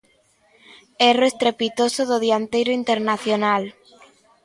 Erro 1.11 1.25
estrepitoso 1.31 2.01
do 2.09 2.17
dianteiro 2.25 2.71
internacional. 2.81 3.63